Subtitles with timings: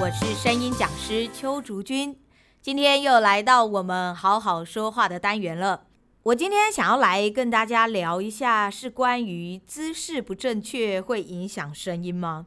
[0.00, 2.18] 我是声音讲师邱竹君，
[2.62, 5.82] 今天又来到我们好好说话的单元了。
[6.22, 12.46] 我今天想要来跟大家聊一下，是关于姿势不正确会影响声音吗？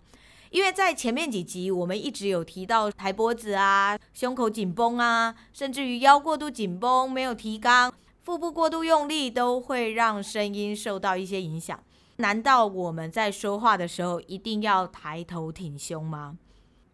[0.50, 7.92] 因为在前面几集我们一直有提到抬脖子啊、胸口紧绷啊，甚至于腰过度紧绷、没有提肛、
[8.24, 11.80] 腹部过度用力，都会让声音受到一些影响。
[12.16, 16.38] 难道我们在说话的时候一定要抬头挺胸吗？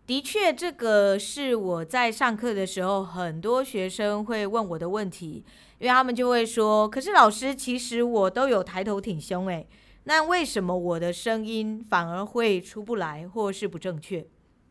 [0.10, 5.46] 的确，这个是我在上课的时候，很多学生会问我的问题，
[5.78, 9.68] 因为他们就会说：“可是老师，其实我都有抬头挺胸，诶，
[10.06, 14.26] 那为什么我的声音反而会出不来，或是不正确？”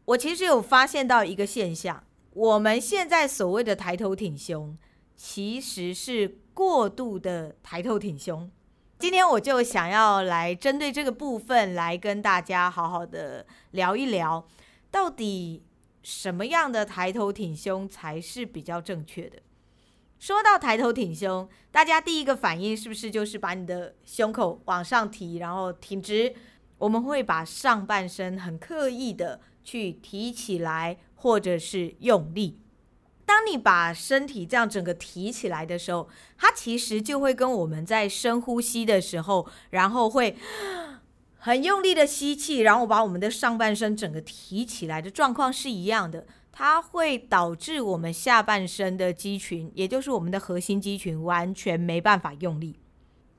[0.06, 2.02] 我其实有发现到一个现象，
[2.32, 4.76] 我们现在所谓的抬头挺胸，
[5.14, 8.50] 其实是过度的抬头挺胸。
[8.98, 14.44] 今天我就想要来针对这个部分来跟大家好好的聊一聊。
[14.90, 15.62] 到底
[16.02, 19.38] 什么样的抬头挺胸才是比较正确的？
[20.18, 26.34] 说到抬头挺胸，大家第一个反应是不是就是把你的胸口往上提，然后挺直？
[26.78, 32.60] 我们会把上半身很刻意的去提起来，或者是用力。
[33.24, 40.36] 当你把身体这样整个提起来的时候，它其实就会跟我们在深呼吸的时候，然后会。
[41.38, 52.80] 很用力的吸气，然后把我们的上半身整个提起来的状况是一样的，它会导致我们下半身的肌群，也就是我们的核心肌群，完全没办法用力。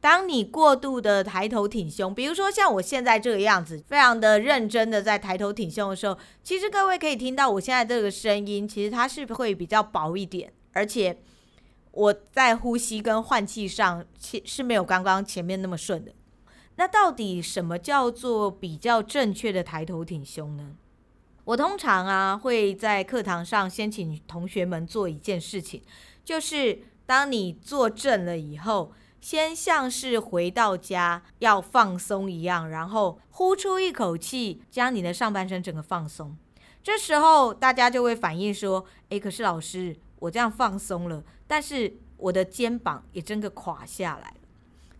[0.01, 11.17] 当你过度的抬头挺胸，比如说像我现在这个样子，非常的认真的在抬头挺胸的时候，其实各位可以听到我现在这个声音，其实它是会比较薄一点，而且
[11.91, 16.13] 我在呼吸跟换气上，其是没有刚刚前面那么顺的。
[16.79, 20.77] 那到底什么叫做比较正确的抬头挺胸呢？
[21.43, 25.81] 我通常啊会在课堂上先请同学们做一件事情，
[26.23, 36.37] 就是当你坐正了以后，先像是回到家要放松一样，然后呼出一口气，将你的上半身整个放松。
[36.81, 44.37] 这时候大家就会反应说：“诶，可是老师，我这样放松了，但是我的肩膀也真的垮下来了。”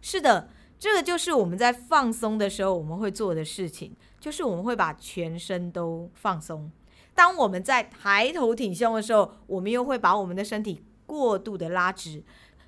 [0.02, 0.50] 是的。
[0.80, 6.72] 这个就是我们在放松的时候我们会做的事情，就是我们会把全身都放松。
[7.14, 12.24] 当我们在抬头挺胸的时候，我们又会把我们的身体过度的拉直。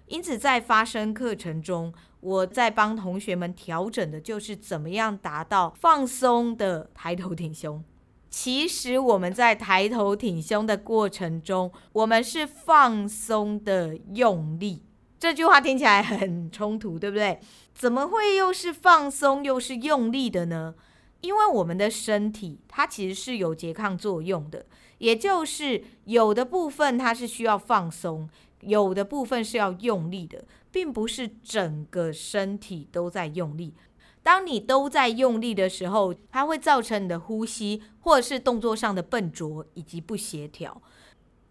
[0.08, 7.82] 因此，在发声课程中，我在帮同学们调整的就是怎么样达到放松的抬头挺胸。
[8.30, 14.84] 其实我们在抬头挺胸的过程中，我们是放松的用力。
[15.22, 17.40] 这句话听起来很冲突，对不对？
[17.76, 20.74] 怎么会又是放松又是用力的呢？
[21.22, 24.66] 因为我们的身体它其实是有拮抗作用的，
[24.98, 28.28] 也就是有的部分它是需要放松，
[28.62, 33.76] 有的部分是要用力的，并不是整个身体都在用力。
[34.24, 40.82] 当你都在用力的时候，它会造成你的呼吸或者是动作上的笨拙以及不协调。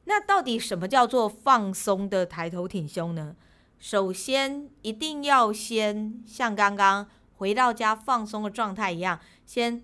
[0.06, 3.37] 那到底什么叫做放松的抬头挺胸呢？
[3.81, 7.09] 首先，一定要先像刚刚
[7.39, 9.83] 回到家放松的状态一样，先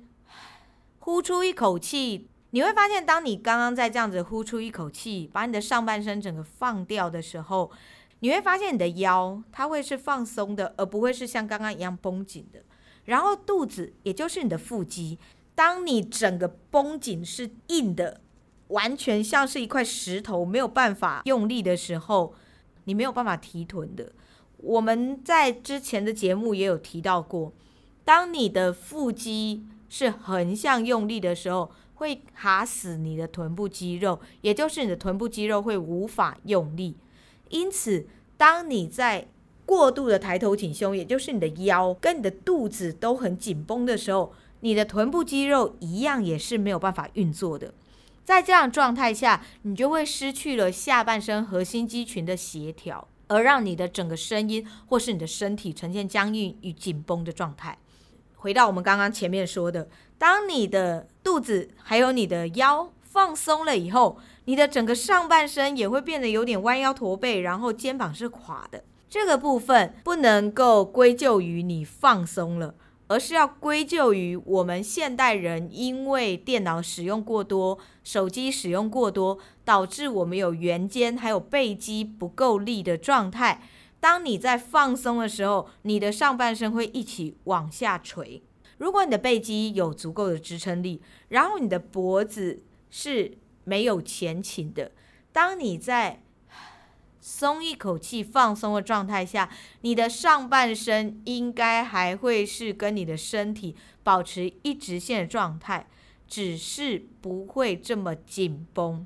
[0.99, 2.29] 呼出一口气。
[2.51, 7.73] 你会发现，当你刚刚在这样子呼出一口气，把你的上半身整个放掉的时候，
[8.21, 12.63] 你会发现你的腰它会是放松的，而不会是像刚刚一样绷紧的。
[13.07, 15.19] 然后肚子，也就是你的腹肌，
[15.55, 18.21] 当你整个绷紧是硬的，
[18.69, 22.35] 完全像是一块石头，没有办法用力的时候。
[22.87, 24.11] 你没有办法提臀的。
[24.57, 27.53] 我们在之前的节目也有提到过，
[28.05, 36.97] 当你的腹肌是横向用力的时候，会卡死你的臀部肌肉，也就是你的臀部肌肉会无法用力。
[37.51, 39.29] 因此，当你在
[39.65, 47.75] 过度的抬头挺胸，也就是你的腰跟你的肚子都很紧绷的时候，你的臀部肌肉一样也是没有办法运作的。
[48.27, 57.79] 在这样状态下，你就会失去了下半身核心肌群的协调，而让你的整个声音或是你的身体呈现僵硬与紧绷的状态。
[58.35, 59.89] 回到我们刚刚前面说的，
[60.19, 68.83] 当你的肚子还有你的腰放松了以后，你的整个上半身也会变得有点弯腰驼背，然后肩膀是垮的。
[69.09, 72.75] 这个部分不能够归咎于你放松了。
[73.09, 83.63] 而是要归咎于我们现代人，因为电脑使用过多、手机使用过多，导致我们有圆肩还有背肌不够力的状态。
[84.01, 88.43] 当你在放松的时候，你的上半身会一起往下垂。
[88.79, 94.93] 如果你的背肌有足够的支撑力，然后你的脖子是没有前倾的。
[95.33, 96.23] 当你在
[97.29, 99.51] 松一口气、放松的状态下，
[99.81, 103.75] 你的上半身应该还会是跟你的身体
[104.05, 105.89] 保持一直线的状态，
[106.29, 109.05] 只是不会这么紧绷。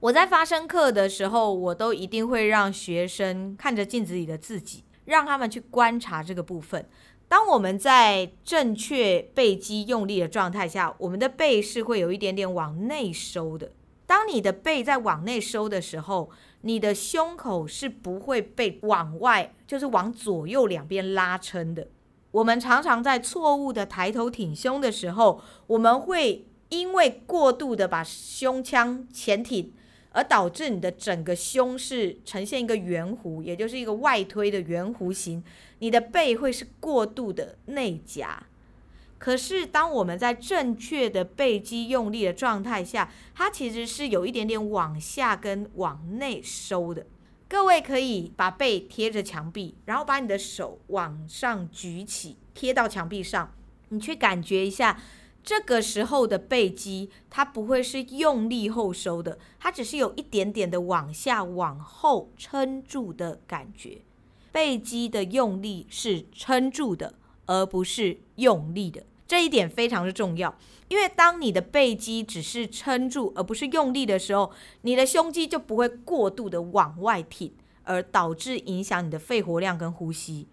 [0.00, 6.84] 我在发声课的时候，我都一定会让学生看着镜子里的自己，让他们去观察这个部分。
[7.28, 13.70] 当我们在正确背肌用力的状态下，我们的背是会有一点点往内收的。
[14.04, 16.28] 当你的背在往内收的时候，
[16.62, 21.88] 你的胸口是不会被往外，就是往左右两边拉撑的。
[22.30, 29.72] 我们常常在错误的抬头挺胸的时候，我们会因为过度的把胸腔前挺，
[30.12, 35.44] 而导致你的整个胸是呈现一个圆弧，也就是一个外推的圆弧形。
[35.80, 38.44] 你的背会是过度的内夹。
[39.22, 47.06] 可是，当我们在正确的背肌用力的状态下，它其实是有一点点往下跟往内收的。
[47.48, 53.54] 各位可以把背贴着墙壁，然后把你的手往上举起，贴到墙壁上，
[53.90, 55.00] 你去感觉一下，
[55.44, 63.98] 这个时候的背肌它不会是用力后收的，它只是有一点点的往下往后撑住的感觉。
[64.50, 67.14] 背肌的用力是撑住的，
[67.46, 69.04] 而不是用力的。
[69.26, 70.54] 这一点非常的重要，
[70.88, 74.50] 因为当你的背肌只是撑住而不是用力的时候，
[74.82, 77.52] 你的胸肌就不会过度的往外挺，
[77.84, 80.46] 而导致影响你的肺活量跟呼吸。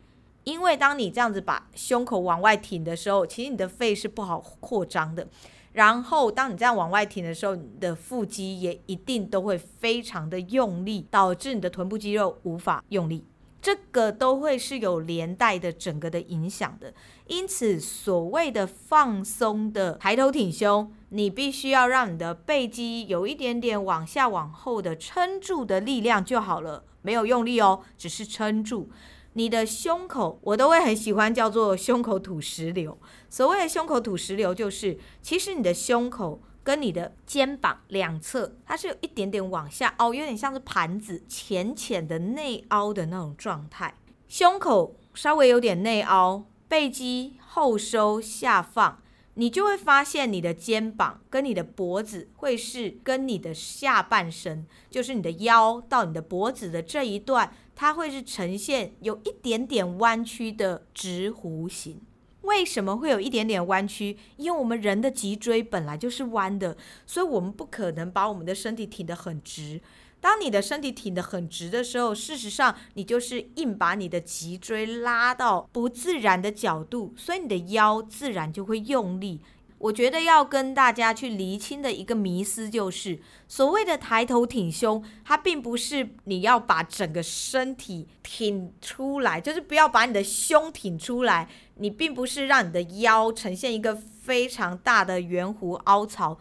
[0.45, 5.27] 因为当你这样子把胸口往外挺的时候，其实你的肺是不好扩张的。
[5.73, 13.23] 然后当你这样往外挺的时候，你的腹肌也一定都会非常的用力，导致你的臀部肌肉无法用力。
[13.61, 16.93] 这个都会是有连带的整个的影响的，
[17.27, 28.89] 因此所谓的放松的抬头挺胸，你必须要让你的背肌有一点点往下往后的撑住的力量就好了，没有用力哦，只是撑住
[29.33, 32.97] 你的胸口，我都会很喜欢叫做胸口土石流。
[33.29, 36.41] 所谓的胸口土石流，就是其实你的胸口。
[36.63, 43.95] 跟你的肩膀两侧，它是有一点点往下凹，有点像是盘子浅浅的内凹的那种状态。
[44.27, 49.01] 胸口稍微有点内凹，背肌后收下放，
[49.33, 62.01] 你就会发现你的肩膀跟你的脖子会是跟你的下半身，就是你的腰到你的脖子的这一段，它会是呈现有一点点弯曲的直弧形。
[62.41, 64.17] 为什么会有一点点弯曲？
[64.37, 69.81] 因为我们人的脊椎本来就是弯的，所以我们不可能把我们的身体挺得很直。
[70.21, 79.39] 当你的身体挺得很直的时候，事实上你就是硬把你的脊椎拉到不自然的角度，所以你的腰自然就会用力。
[79.77, 91.47] 我觉得要跟大家去厘清的一个迷思就是，所谓的抬头挺胸，它并不是你要把整个身体挺出来，就是不要把你的胸挺出来。
[91.79, 96.37] 你并不是让你的腰呈现一个非常大的圆弧凹槽。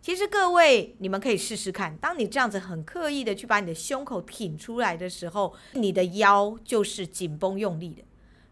[0.00, 8.02] 其实各位，你们可以试试看，当你这样子很刻意的去把你的胸口挺出来的时候，你的腰就是紧绷用力的。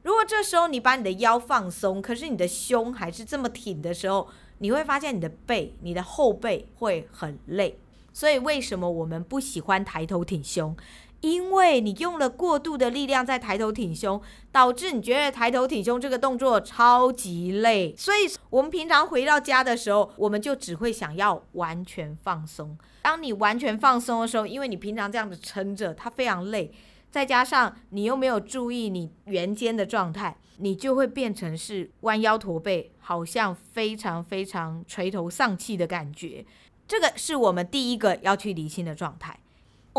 [0.03, 7.79] 如果这时候你把你的腰放松，可是你的胸还是这么挺的时候，你会发现你的背、你的后背会很累。
[8.13, 10.77] 所以为什么我们不喜欢抬头挺胸？
[11.21, 17.95] 因为你用了过度的力量在抬头挺胸，导致你觉得抬头挺胸这个动作超级累。
[17.97, 22.77] 所以我们平常回到家的时候，我们就只会想要完全放松。
[23.03, 26.73] 当你完全放松的时候，因为你平常这样子撑着，它非常累。
[27.11, 36.45] 再加上你又没有注意你圆肩的状态，你就会变成是弯腰驼背，好像非常非常垂头丧气的感觉。
[36.87, 39.39] 这个是我们第一个要去理清的状态。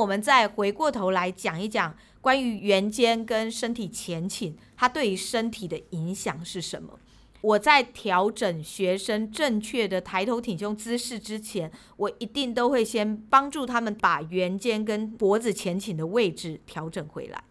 [0.02, 7.00] 我们再回过头来讲一讲关于圆肩跟身体前倾，它对于身体的影响是什么？
[7.42, 17.44] 我在调整学生正确的抬头挺胸姿势之前，我一定都会先帮助他们把圆肩跟脖子前倾的位置调整回来。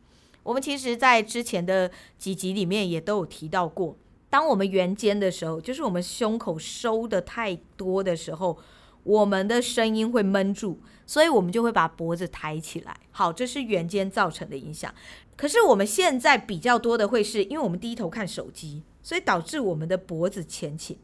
[0.43, 3.97] 我们其实，在之前的几集里面也都有提到过，
[4.29, 8.59] 当我们圆肩的时候，就是我们胸口收得太多的时候，
[9.03, 12.97] 我们的声音会闷住，所以我们就会把脖子抬起来。
[13.11, 14.95] 好，这是圆肩造成的影响。
[15.37, 18.83] 可是我们现在比较多的会是因为我们低头看手机。
[19.03, 20.95] 所以导致我们的脖子前倾。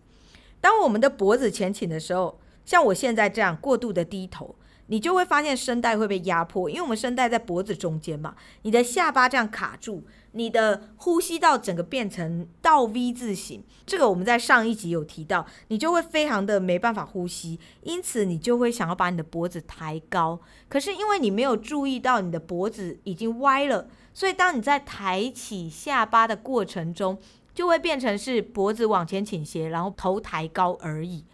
[0.60, 4.54] 当我们的脖子前倾的时候，像我现在这样过度的低头，
[4.88, 13.64] 你就会发现声带会被压迫，因为我们声带在脖子中间嘛，你的下巴这样卡住，你的呼吸道整个变成倒 V 字形。
[13.84, 20.40] 这个我们在上一集有提到，你就会非常的没办法呼吸，因此你就会想要把你的脖子抬高。
[20.68, 27.18] 可是因为你没有注意到你的脖子已经歪了，所以当你在抬起下巴的过程中，
[27.54, 31.24] 就会变成是脖子往前倾斜，然后头抬高而已。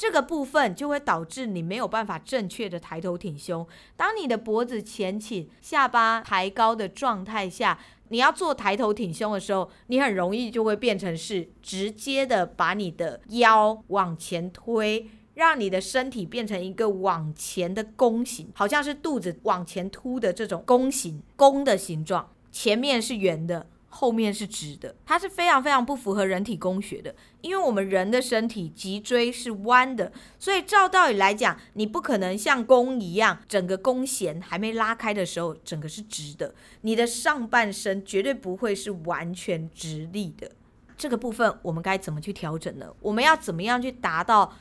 [0.00, 3.66] 这个部分就会导致你没有办法正确的抬头挺胸。
[3.96, 7.78] 当你的脖子前倾、下巴抬高的状态下，
[8.08, 23.66] 你要做抬头挺胸的时候，你很容易就会变成是直接的把你的腰往前推，让你的身体变成一个往前的弓形，好像是肚子往前凸的这种弓形，弓的形状，前面是圆的。
[23.92, 40.52] 后面是直的，它是非常非常不符合人体工学的，因为我们人的身体脊椎是弯的，所以照道理来讲，你不可能像弓一样，整个弓弦还没拉开的时候，整个是直的，你的上半身绝对不会是完全直立的。
[40.96, 42.94] 这个部分我们该怎么去调整呢？
[43.00, 44.54] 我们要怎么样去达到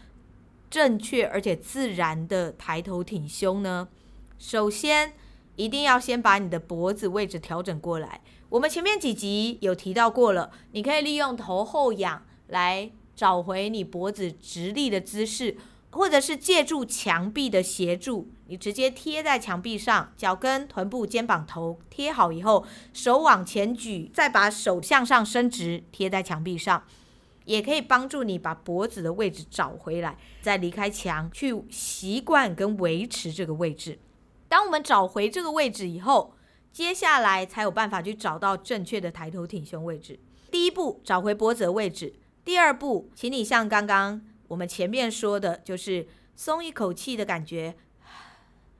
[0.70, 3.88] 正确而且自然的抬头挺胸呢？
[4.40, 5.14] 首先，
[5.56, 8.22] 一定要先把你的脖子位置调整过来。
[8.50, 15.56] 我们前面几集有提到过了，你可以利用头后仰来找回你脖子直立的姿势，
[15.92, 26.84] 或者是借助墙壁的协助，你直接贴在墙壁上，脚跟、臀部、肩膀、头贴好以后，手往前举，再把手向上伸直，贴在墙壁上，
[27.46, 34.00] 也可以帮助你把脖子的位置找回来，再离开墙去习惯跟维持这个位置。
[34.48, 36.34] 当我们找回这个位置以后，
[36.72, 40.20] 接下来才有办法去找到正确的抬头挺胸位置。
[40.52, 42.14] 第一步，找回脖子的位置；
[42.46, 47.76] 第二步，请你像刚刚我们前面说的，就是松一口气的感觉，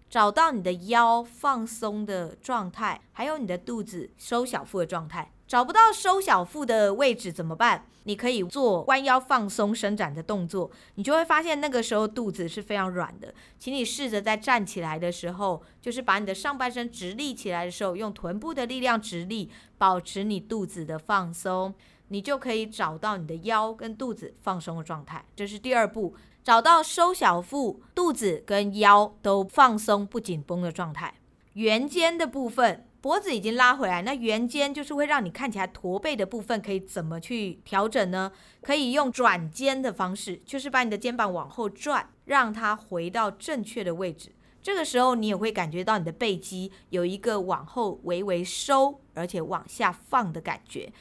[0.10, 5.32] 找到你的腰放松的状态，还有你的肚子收小腹的状态。
[5.50, 7.84] 找不到收小腹的位置怎么办？
[8.04, 13.34] 你可以做弯腰放松伸展的动作，你就会发现那个时候肚子是非常软的。
[13.58, 21.74] 请你试着在站起来的时候，就是把你的上半身直立起来的时候，用臀部的力量直立，保持你肚子的放松，
[22.10, 25.26] 你就可以找到你的腰跟肚子放松的状态。
[25.36, 26.14] 这是第二步，
[26.44, 31.16] 找到收小腹、肚子跟腰都放松不紧绷的状态。
[31.54, 32.86] 圆肩的部分。
[33.02, 38.32] 脖子已经拉回来，那圆肩就是会让你看起来驼背的部分，可以怎么去调整呢？
[38.62, 44.32] 可以用转肩的方式，就是把你的肩膀往后转，让它回到正确的位置。
[44.62, 50.92] 这个时候，你也会感觉到你的背肌有一个往后微微收，而且往下放的感觉。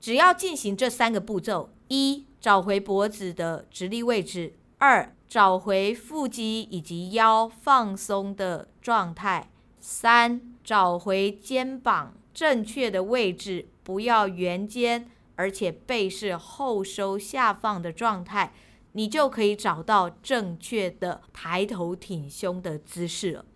[0.00, 9.48] 只要进行这三个步骤：一、找回脖子的直立位置；二、找回腹肌以及腰放松的状态；
[9.80, 10.40] 三。
[10.62, 18.52] 找回肩膀正确的位置，不要圆肩，而且背是后收下放的状态，
[18.92, 23.46] 你就可以找到正确的抬头挺胸的姿势了。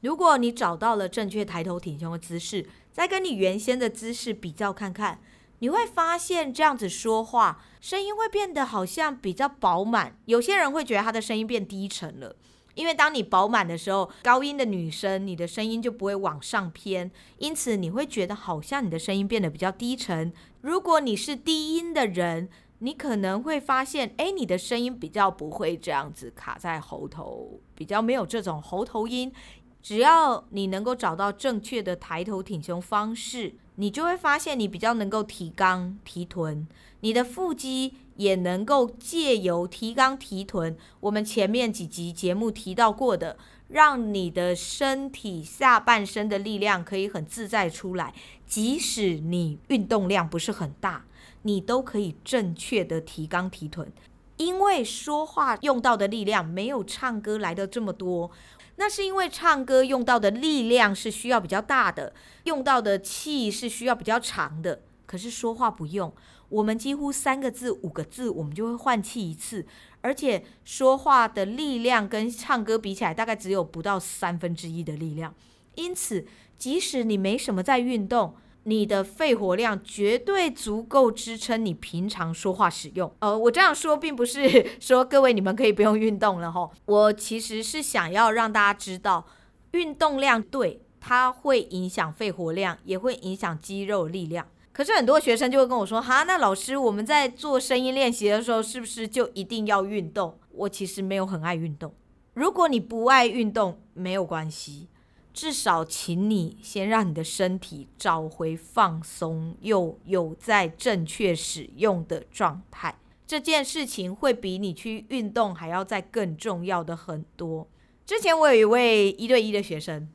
[0.00, 5.20] 如果你找到了正确抬头挺胸的姿势，再跟你原先的姿势比较看看，
[5.58, 10.16] 你会发现这样子说话，声音会变得好像比较饱满。
[10.24, 12.34] 有些人会觉得他的声音变低沉了。
[12.74, 20.32] 因为当你饱满的时候，高音的女生，你的声音就不会往上偏，因此你会觉得好像你的声音变得比较低沉。
[20.60, 22.48] 如果你是低音的人，
[22.80, 29.32] 你可能会发现，哎，你的声音比较不会这样子卡在喉头，比较没有这种喉头音。
[29.80, 36.66] 只要你能够找到正确的抬头挺胸方式，你就会发现你比较能够提肛提臀，
[37.00, 37.94] 你的腹肌。
[38.16, 43.36] 也能够借由提肛提臀，我们前面几集节目提到过的，
[43.68, 48.14] 让你的身体下半身的力量可以很自在出来。
[48.46, 51.04] 即使你运动量不是很大，
[51.42, 53.92] 你都可以正确的提肛提臀。
[54.36, 58.30] 因为说话用到的力量没有唱歌来的这么多，
[58.76, 62.12] 那是因为唱歌用到的力量是需要比较大的，
[62.44, 64.82] 用到的气是需要比较长的。
[65.06, 66.12] 可是说话不用。
[66.48, 69.66] 我们几乎三个字、五个字，我们就会换气一次，
[70.00, 75.34] 而且说话的力量跟唱歌比起来，大概只有不到三分之一的力量。
[75.74, 76.24] 因此，
[76.56, 83.12] 即使你没什么在运动，你的肺活量绝对足够支撑你平常说话使用。
[83.18, 89.26] 呃，我这样说并不是说各位你们可以不用运动了吼，我其实是想要让大家知道，
[89.72, 94.46] 运动量对，它会影响肺活量，也会影响肌肉力量。
[94.74, 101.94] 可是很多学生就会跟我说：“哈，那老师，我们在做声音练习的时候，是不是就一定要运动？”我其实没有很爱运动。
[102.32, 104.88] 如果你不爱运动，没有关系，
[105.32, 112.98] 至少请你先让你的身体找回放松又有在正确使用的状态。
[113.24, 117.68] 这件事情会比你去运动还要再更重要的很多。
[118.04, 120.08] 之前我有一位一对一的学生，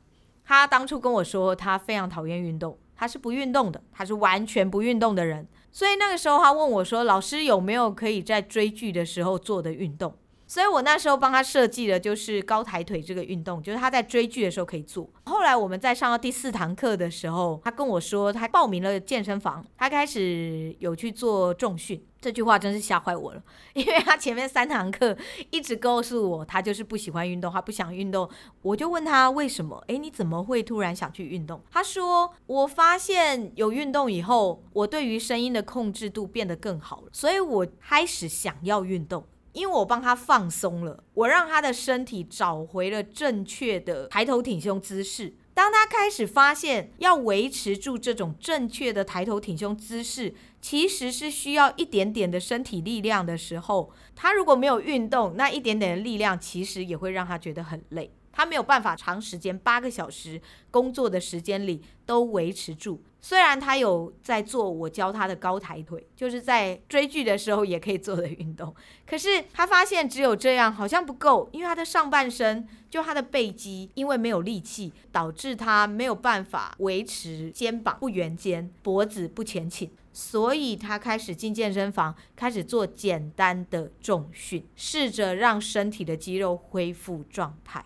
[0.44, 5.48] 他当初跟我说他非常讨厌运动，他是不运动的，他是完全不运动的人。
[5.72, 10.14] 所以那个时候他问我说：“老师有没有可以在追剧的时候做的运动？”
[10.46, 15.08] 所以我那时候帮他设计的就是高抬腿这个运动，就是他在追剧的时候可以做。
[15.24, 22.04] 后来我们在上到第四堂课的时候，他跟我说他报名了健身房，他开始有去做重训。
[22.20, 25.16] 这句话真是吓坏我了， 因为他前面三堂课
[25.50, 28.28] 一直告诉我他就是不喜欢运动，他不想运动。
[28.62, 29.82] 我就问他为什么？
[29.86, 31.62] 诶，你怎么会突然想去运动？
[31.70, 39.24] 他说我发现有运动以后，我对于声音的控制度变得更好了，所以我开始想要运动。
[39.52, 45.34] 因为我帮他放松了，我让他的身体找回了正确的抬头挺胸姿势。
[45.52, 58.10] 当他开始发现要维持住这种正确的抬头挺胸姿势，其实是需要一点点的身体力量的时候，他如果没有运动，那一点点的力量其实也会让他觉得很累。
[58.32, 60.40] 他没有办法长时间八个小时
[60.70, 63.02] 工作的时间里都维持住。
[63.22, 68.74] 虽然他有在做我教他的高抬腿，就是在追剧的时候也可以做的运动，
[69.06, 87.84] 可是他发现只有这样好像不够，因为他的上半身就他的背肌因为没有力气，导致他没有办法维持肩膀不圆肩，脖子不前倾，所以他开始进健身房，开始做简单的重训，试着让身体的肌肉恢复状态。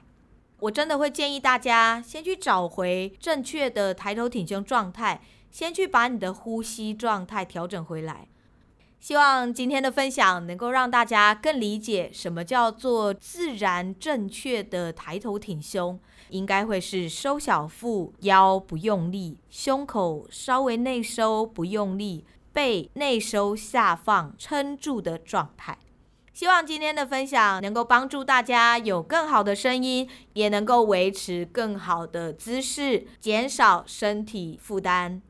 [0.65, 8.29] 我真的会建议大家先去找回正确的抬头挺胸状态，先去把你的呼吸状态调整回来。
[8.99, 25.77] 希望今天的分享能够让大家更理解什么叫做自然正确的抬头挺胸，应该会是收小腹，腰不用力，胸口稍微内收不用力，背内收下放撑住的状态。
[26.35, 35.23] 希望今天的分享能够帮助大家有更好的声音，也能够维持更好的姿势，减少身体负担。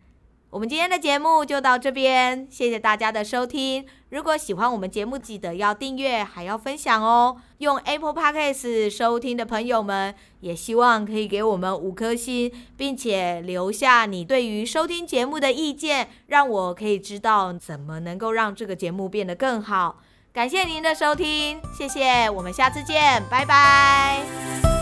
[0.48, 3.84] 我们今天的节目就到这边，谢谢大家的收听。
[4.08, 7.36] 如果喜欢我们节目，记得要订阅，还要分享哦。
[7.58, 20.00] 用 Apple Podcast 收听的朋友们，也希望可以给我们五颗星，并且留下你对于收听节目的意见，让我可以知道怎么能够让这个节目变得更好。
[20.34, 24.73] 感谢您的收听，谢谢，我们下次见，拜拜。